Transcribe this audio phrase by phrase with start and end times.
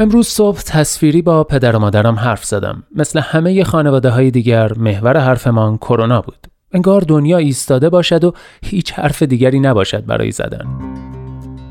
[0.00, 2.82] امروز صبح تصویری با پدر و مادرم حرف زدم.
[2.96, 6.46] مثل همه خانواده های دیگر محور حرفمان کرونا بود.
[6.72, 10.66] انگار دنیا ایستاده باشد و هیچ حرف دیگری نباشد برای زدن.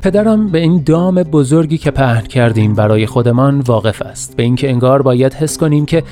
[0.02, 4.36] پدرم به این دام بزرگی که پهن کردیم برای خودمان واقف است.
[4.36, 6.02] به اینکه انگار باید حس کنیم که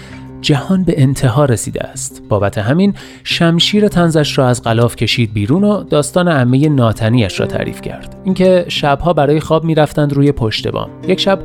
[0.40, 2.22] جهان به انتها رسیده است.
[2.28, 7.80] بابت همین شمشیر تنزش را از غلاف کشید بیرون و داستان عمه ناتنیش را تعریف
[7.80, 8.16] کرد.
[8.24, 10.90] اینکه شبها برای خواب می‌رفتند روی پشت بام.
[11.08, 11.38] یک شب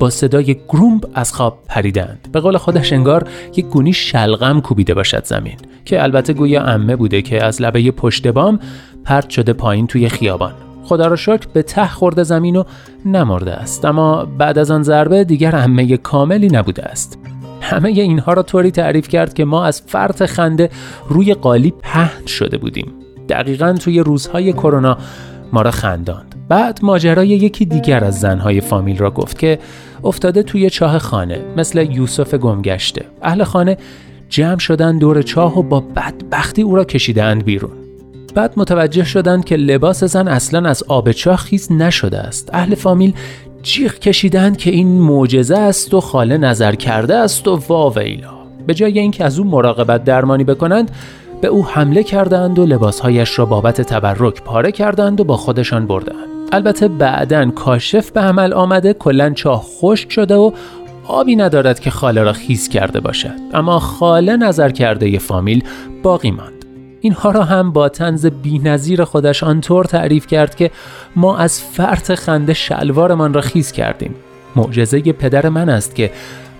[0.00, 2.28] با صدای گرومب از خواب پریدند.
[2.32, 7.22] به قول خودش انگار یک گونی شلغم کوبیده باشد زمین که البته گویا امه بوده
[7.22, 8.60] که از لبه پشت بام
[9.04, 10.52] پرت شده پایین توی خیابان.
[10.84, 12.64] خدا را شکر به ته خورده زمین و
[13.04, 13.84] نمرده است.
[13.84, 17.18] اما بعد از آن ضربه دیگر امه کاملی نبوده است.
[17.60, 20.70] همه اینها را طوری تعریف کرد که ما از فرط خنده
[21.08, 22.92] روی قالی پهن شده بودیم.
[23.28, 24.98] دقیقا توی روزهای کرونا
[25.52, 26.39] ما را خنداند.
[26.50, 29.58] بعد ماجرای یکی دیگر از زنهای فامیل را گفت که
[30.04, 33.04] افتاده توی چاه خانه مثل یوسف گمگشته.
[33.22, 33.76] اهل خانه
[34.28, 37.70] جمع شدن دور چاه و با بدبختی او را کشیدند بیرون.
[38.34, 42.50] بعد متوجه شدند که لباس زن اصلا از آب چاه خیز نشده است.
[42.52, 43.14] اهل فامیل
[43.62, 48.32] جیغ کشیدند که این معجزه است و خاله نظر کرده است و واویلا
[48.66, 50.90] به جای اینکه از او مراقبت درمانی بکنند
[51.40, 56.29] به او حمله کردند و لباسهایش را بابت تبرک پاره کردند و با خودشان بردند.
[56.52, 60.52] البته بعدا کاشف به عمل آمده کلا چاه خشک شده و
[61.06, 63.34] آبی ندارد که خاله را خیز کرده باشد.
[63.54, 65.64] اما خاله نظر کرده ی فامیل
[66.02, 66.64] باقی ماند.
[67.00, 70.70] اینها را هم با تنز بینظیر خودش آنطور تعریف کرد که
[71.16, 74.14] ما از فرط خنده شلوارمان را خیز کردیم.
[74.56, 76.10] معجزه پدر من است که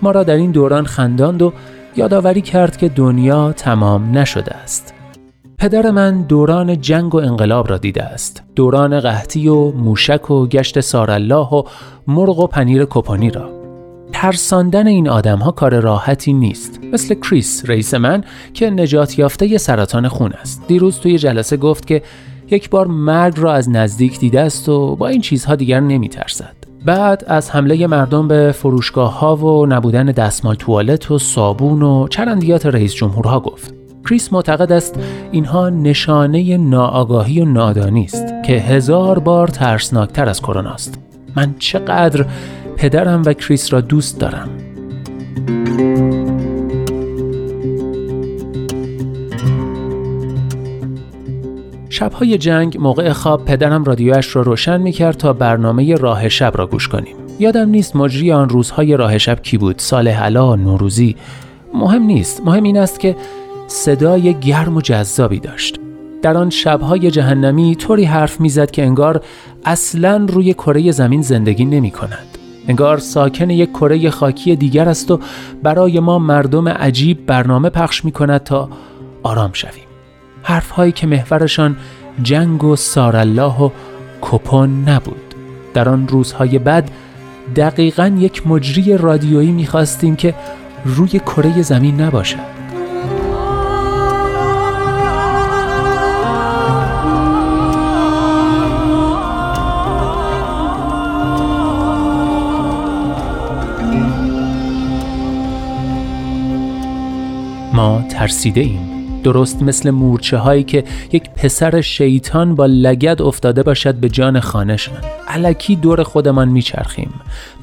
[0.02, 1.52] ما را در این دوران خنداند و
[1.96, 4.94] یادآوری کرد که دنیا تمام نشده است.
[5.60, 8.42] پدر من دوران جنگ و انقلاب را دیده است.
[8.56, 11.62] دوران قحطی و موشک و گشت سارالله و
[12.06, 13.50] مرغ و پنیر کپانی را.
[14.12, 16.80] ترساندن این آدم ها کار راحتی نیست.
[16.92, 20.62] مثل کریس رئیس من که نجات یافته ی سرطان خون است.
[20.68, 22.02] دیروز توی جلسه گفت که
[22.50, 26.56] یک بار مرگ را از نزدیک دیده است و با این چیزها دیگر نمی ترسد
[26.84, 32.66] بعد از حمله مردم به فروشگاه ها و نبودن دستمال توالت و صابون و چرندیات
[32.66, 33.79] رئیس جمهورها گفت.
[34.04, 34.94] کریس معتقد است
[35.32, 40.98] اینها نشانه ناآگاهی و نادانی است که هزار بار ترسناکتر از کرونا است.
[41.36, 42.26] من چقدر
[42.76, 44.48] پدرم و کریس را دوست دارم.
[51.88, 56.66] شبهای جنگ موقع خواب پدرم رادیوش را روشن می کرد تا برنامه راه شب را
[56.66, 57.16] گوش کنیم.
[57.38, 59.78] یادم نیست مجری آن روزهای راه شب کی بود.
[59.78, 61.16] سال حلا نوروزی.
[61.74, 62.42] مهم نیست.
[62.44, 63.16] مهم این است که
[63.72, 65.80] صدای گرم و جذابی داشت
[66.22, 69.24] در آن شبهای جهنمی طوری حرف می‌زد که انگار
[69.64, 72.38] اصلا روی کره زمین زندگی نمی کند.
[72.68, 75.20] انگار ساکن یک کره خاکی دیگر است و
[75.62, 78.68] برای ما مردم عجیب برنامه پخش می کند تا
[79.22, 79.84] آرام شویم.
[80.42, 81.76] حرفهایی که محورشان
[82.22, 83.70] جنگ و سارالله و
[84.20, 85.34] کپون نبود.
[85.74, 86.90] در آن روزهای بعد
[87.56, 90.34] دقیقا یک مجری رادیویی می‌خواستیم که
[90.84, 92.59] روی کره زمین نباشد.
[108.20, 114.08] ترسیده ایم درست مثل مورچه هایی که یک پسر شیطان با لگد افتاده باشد به
[114.08, 114.98] جان خانهشان
[115.28, 117.14] علکی دور خودمان میچرخیم.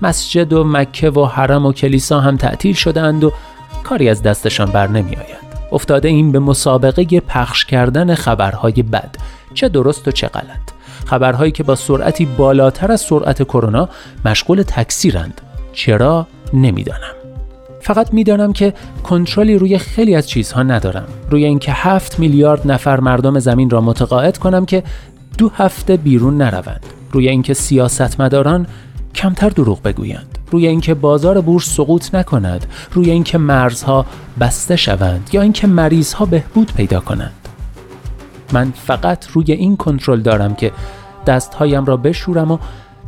[0.02, 3.32] مسجد و مکه و حرم و کلیسا هم تعطیل شدهاند و
[3.84, 9.16] کاری از دستشان بر نمی آید افتاده این به مسابقه پخش کردن خبرهای بد.
[9.54, 10.72] چه درست و چه غلط.
[11.06, 13.90] خبرهایی که با سرعتی بالاتر از سرعت کرونا
[14.26, 15.42] مشغول تکثیرند.
[15.74, 17.17] چرا؟ نمی‌دانم.
[17.88, 18.74] فقط می‌دانم که
[19.04, 21.08] کنترلی روی خیلی از چیزها ندارم.
[21.30, 24.84] روی اینکه هفت میلیارد نفر مردم زمین را متقاعد کنم که
[25.38, 26.86] دو هفته بیرون نروند.
[27.12, 28.68] روی اینکه سیاستمداران
[29.16, 30.38] کمتر دروغ بگویند.
[30.52, 32.66] روی اینکه بازار بورس سقوط نکند.
[32.94, 34.06] روی اینکه مرزها
[34.40, 37.48] بسته شوند یا اینکه مریضها بهبود پیدا کنند.
[38.54, 40.72] من فقط روی این کنترل دارم که
[41.28, 42.58] دستهایم را بشورم و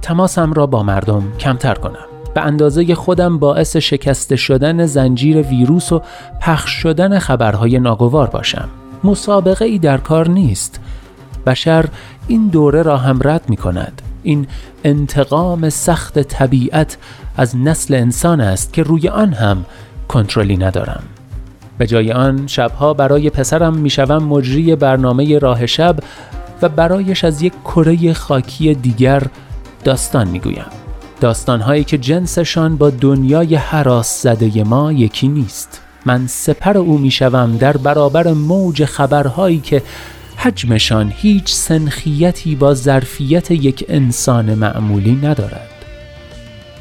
[0.02, 2.09] تماسم را با مردم کمتر کنم.
[2.34, 6.02] به اندازه خودم باعث شکسته شدن زنجیر ویروس و
[6.42, 8.70] پخش شدن خبرهای ناگوار باشم.
[9.04, 10.80] مسابقه ای در کار نیست.
[11.46, 11.86] بشر
[12.28, 14.48] این دوره را هم رد می کند این
[14.84, 16.98] انتقام سخت طبیعت
[17.38, 19.66] از نسل انسان است که روی آن هم
[20.08, 21.04] کنترلی ندارم.
[21.78, 25.96] به جای آن شبها برای پسرم می‌شوم مجری برنامه راه شب
[26.62, 29.24] و برایش از یک کره خاکی دیگر
[29.84, 30.66] داستان می‌گویم.
[31.20, 35.82] داستانهایی که جنسشان با دنیای حراس زده ما یکی نیست.
[36.06, 39.82] من سپر او می‌شوم در برابر موج خبرهایی که
[40.38, 45.70] حجمشان هیچ سنخیتی با ظرفیت یک انسان معمولی ندارد.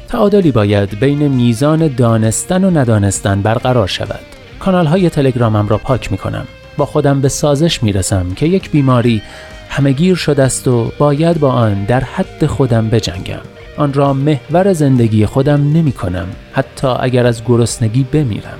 [0.07, 4.19] تعادلی باید بین میزان دانستن و ندانستن برقرار شود.
[4.59, 6.47] کانال های تلگرامم را پاک می کنم
[6.77, 9.21] با خودم به سازش می رسم که یک بیماری
[9.69, 13.58] همگیر شده است و باید با آن در حد خودم بجنگم.
[13.79, 18.57] آن را محور زندگی خودم نمی کنم حتی اگر از گرسنگی بمیرم.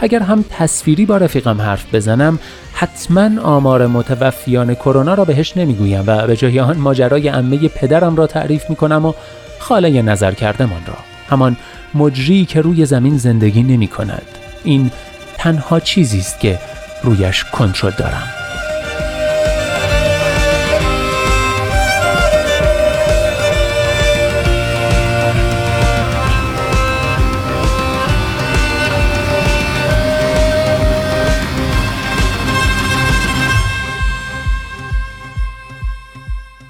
[0.00, 2.38] اگر هم تصویری با رفیقم حرف بزنم
[2.72, 8.26] حتما آمار متوفیان کرونا را بهش نمی‌گویم و به جای آن ماجرای عمه پدرم را
[8.26, 9.12] تعریف می کنم و
[9.58, 10.96] خاله نظر کردمان را.
[11.28, 11.56] همان
[11.94, 14.26] مجری که روی زمین زندگی نمی کند
[14.64, 14.90] این
[15.38, 16.58] تنها چیزی است که
[17.02, 18.45] رویش کنترل دارم.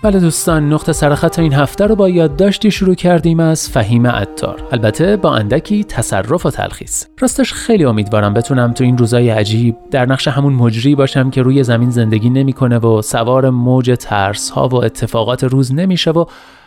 [0.06, 4.62] بله دوستان نقطه سرخط این هفته رو با یادداشتی شروع کردیم از فهیم عطار.
[4.72, 7.04] البته با اندکی تصرف و تلخیص.
[7.18, 11.62] راستش خیلی امیدوارم بتونم تو این روزای عجیب در نقش همون مجری باشم که روی
[11.62, 16.24] زمین زندگی نمی‌کنه و سوار موج ترس ها و اتفاقات روز نمیشه و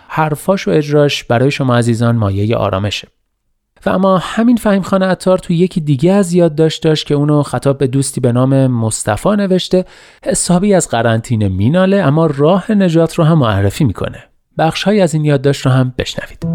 [0.08, 3.08] حرفاش و اجراش برای شما عزیزان مایه آرامشه.
[3.86, 7.78] و اما همین فهیم خانه اتار تو یکی دیگه از یادداشت داشت که اونو خطاب
[7.78, 9.86] به دوستی به نام مصطفی نوشته
[10.26, 14.24] حسابی از قرنطینه میناله اما راه نجات رو هم معرفی می‌کنه.
[14.58, 16.46] بخش های از این یادداشت رو هم بشنوید.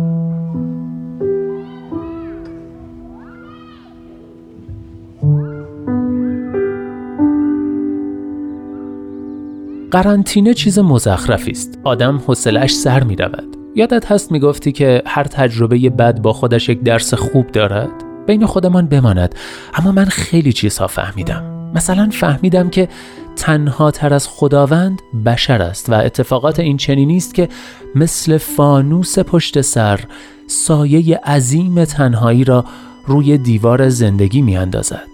[9.91, 11.79] قرنطینه چیز مزخرفی است.
[11.85, 16.83] آدم حوصلش سر می رود یادت هست می‌گفتی که هر تجربه بد با خودش یک
[16.83, 17.91] درس خوب دارد؟
[18.27, 19.35] بین خودمان بماند
[19.75, 22.89] اما من خیلی چیزها فهمیدم مثلا فهمیدم که
[23.37, 27.49] تنها تر از خداوند بشر است و اتفاقات این چنینی است که
[27.95, 30.01] مثل فانوس پشت سر
[30.47, 32.65] سایه عظیم تنهایی را
[33.07, 35.09] روی دیوار زندگی می اندازد.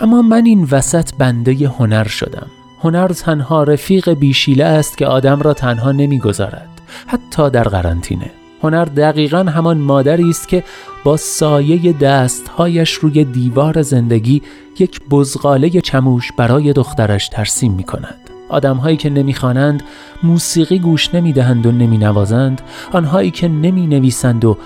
[0.00, 2.46] اما من این وسط بنده هنر شدم
[2.80, 6.75] هنر تنها رفیق بیشیله است که آدم را تنها نمی‌گذارد
[7.06, 8.30] حتی در قرنطینه.
[8.62, 10.64] هنر دقیقا همان مادری است که
[11.04, 14.42] با سایه دستهایش روی دیوار زندگی
[14.78, 18.18] یک بزغاله چموش برای دخترش ترسیم می کند.
[18.48, 19.82] آدمهایی که نمی‌خوانند
[20.22, 22.60] موسیقی گوش نمی‌دهند و نمی نوازند
[22.92, 24.56] آنهایی که نمی نویسند و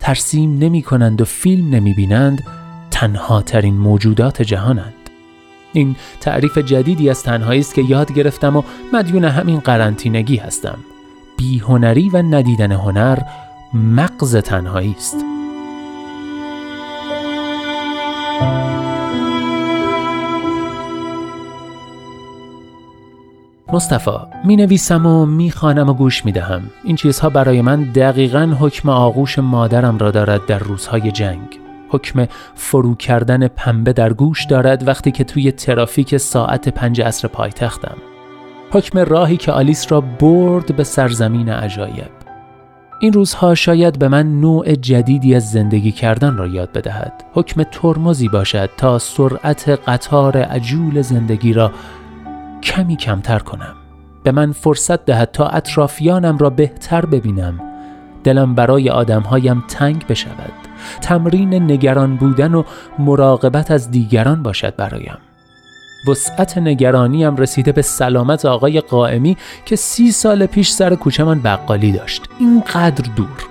[0.00, 2.44] ترسیم نمی کنند و فیلم نمی بینند
[2.90, 4.94] تنها ترین موجودات جهانند.
[5.72, 10.78] این تعریف جدیدی از تنهایی است که یاد گرفتم و مدیون همین قرنطینگی هستم.
[11.38, 13.18] بیهنری و ندیدن هنر
[13.74, 15.16] مغز تنهایی است
[23.72, 24.10] مصطفی
[24.44, 26.62] می نویسم و می خانم و گوش می دهم.
[26.84, 31.60] این چیزها برای من دقیقا حکم آغوش مادرم را دارد در روزهای جنگ.
[31.88, 37.96] حکم فرو کردن پنبه در گوش دارد وقتی که توی ترافیک ساعت پنج عصر پایتختم.
[38.70, 42.10] حکم راهی که آلیس را برد به سرزمین عجایب.
[43.00, 47.24] این روزها شاید به من نوع جدیدی از زندگی کردن را یاد بدهد.
[47.32, 51.72] حکم ترمزی باشد تا سرعت قطار عجول زندگی را
[52.62, 53.74] کمی کمتر کنم.
[54.22, 57.60] به من فرصت دهد تا اطرافیانم را بهتر ببینم.
[58.24, 60.52] دلم برای آدمهایم تنگ بشود.
[61.00, 62.62] تمرین نگران بودن و
[62.98, 65.18] مراقبت از دیگران باشد برایم.
[66.06, 72.22] وسعت نگرانیم رسیده به سلامت آقای قائمی که سی سال پیش سر کوچمان بقالی داشت.
[72.40, 73.48] اینقدر دور.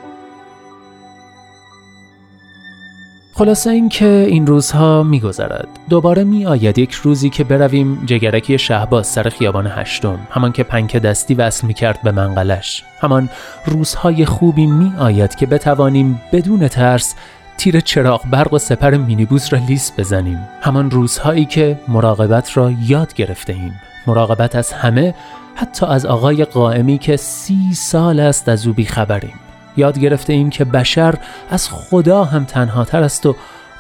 [3.38, 5.68] خلاصه این که این روزها میگذرد.
[5.90, 10.96] دوباره می آید یک روزی که برویم جگرکی شهباز سر خیابان هشتم همان که پنک
[10.98, 12.84] دستی وصل می کرد به منقلش.
[13.02, 13.30] همان
[13.66, 17.16] روزهای خوبی می آید که بتوانیم بدون ترس
[17.58, 20.48] تیر چراغ برق و سپر مینیبوس را لیست بزنیم.
[20.62, 25.16] همان روزهایی که مراقبت را یاد گرفته ایم مراقبت از همه
[25.56, 29.40] حتی از آقای قائمی که سی سال است از او خبریم
[29.78, 31.16] یاد گرفته ایم که بشر
[31.50, 33.36] از خدا هم تنهاتر است و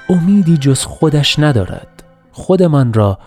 [0.09, 2.03] امیدی جز خودش ندارد.
[2.31, 3.19] خودمان را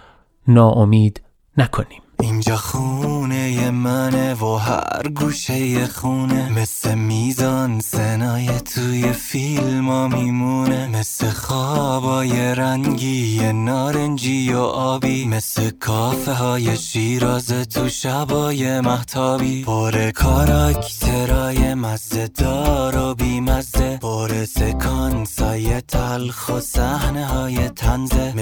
[0.49, 1.21] ناامید
[1.57, 2.03] نکنیم.
[2.23, 6.53] اینجا خونه منه و هر گوشه خونه.
[6.53, 10.89] مثل میزان سنای توی فیلم ها میمونه.
[10.89, 15.25] مثل خوابای رنگی نارنجی و آبی.
[15.25, 23.99] مثل کافه های شیراز تو شبای محتابی پر کاراکترای مزه دار و بیمزه.
[24.03, 28.33] پر سکانسای تلخ و صحنه های تنزه.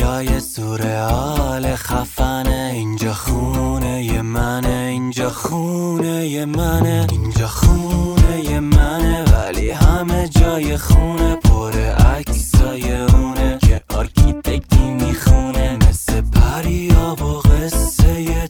[0.00, 9.24] های سورئال خفنه اینجا خونه ی منه اینجا خونه ی منه اینجا خونه ی منه
[9.24, 18.20] ولی همه جای خونه پر عکسای اونه که architect ی می‌خونه مثل پریا و قصه
[18.20, 18.48] ی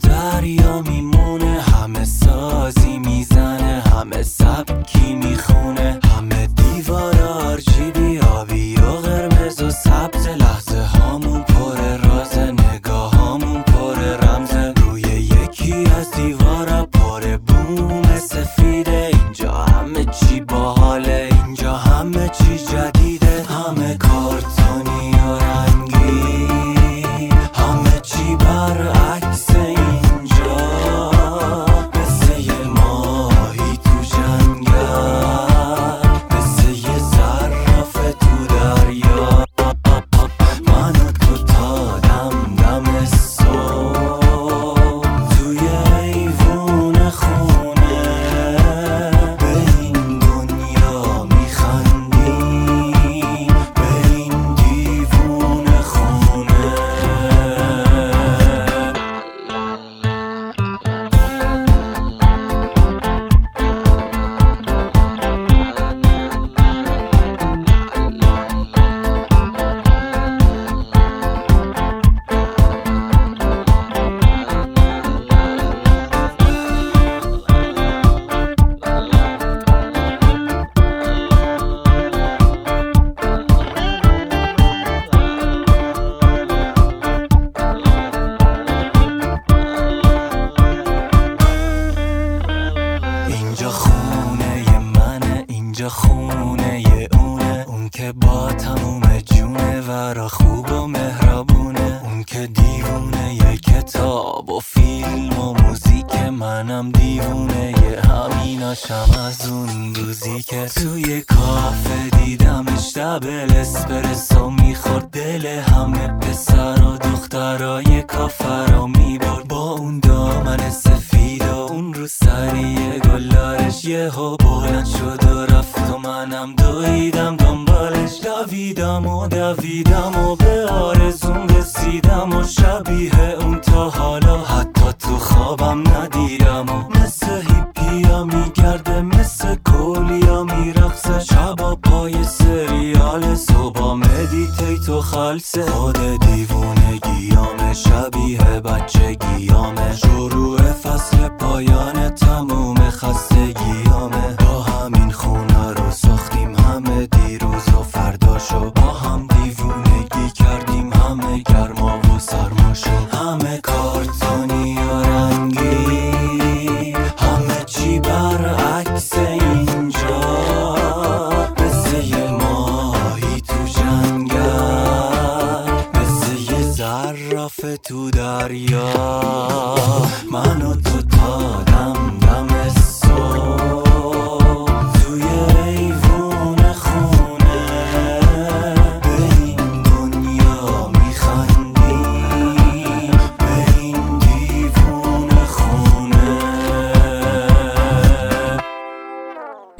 [108.68, 115.10] همیناشم از اون روزی که توی کافه دیدمش دبل اسپرسو می‌خورد.
[115.10, 119.48] دل همه پسر و دخترای کافه رو می‌برد.
[119.48, 125.98] با اون دامن سفید و اون رو سری گلارش یهو بلند شد و رفت و
[125.98, 128.20] منم دویدم دنبالش.
[128.24, 134.38] دویدم و دویدم و به آرزون رسیدم و شبیه اون تا حالا.
[134.44, 137.47] حتی تو خوابم ندیدم و مثل
[137.88, 141.20] هیپیا میگرده مثل کولیا میرقصه.
[141.20, 145.62] شبا پای سریال صبح مدیتیت و خلصه.
[145.62, 149.96] خود دیوونگیامه شبیه بچه گیامه.
[149.96, 151.97] شروع فصل پایان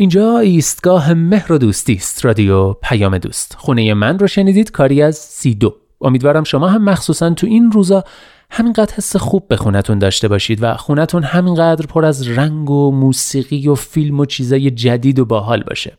[0.09, 2.25] اینجا ایستگاه مهر و دوستی است.
[2.25, 3.57] رادیو پیام دوست.
[3.59, 4.71] خونه من رو شنیدید.
[4.71, 5.75] کاری از سی دو.
[6.01, 8.05] امیدوارم شما هم مخصوصا تو این روزا
[8.51, 13.69] همینقدر حس خوب به خونتون داشته باشید و خونتون همینقدر پر از رنگ و موسیقی
[13.69, 15.99] و فیلم و چیزای جدید و باحال باشه.